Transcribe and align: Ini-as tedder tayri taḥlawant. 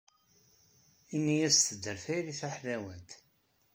Ini-as 1.15 1.57
tedder 1.65 1.97
tayri 2.03 2.33
taḥlawant. 2.39 3.11